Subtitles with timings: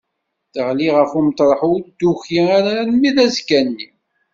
[0.53, 3.89] Teɣli ɣef umeṭreḥ ur d-tuki ara armi d azekka-nni.